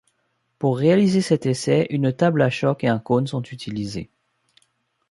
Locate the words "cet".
1.21-1.45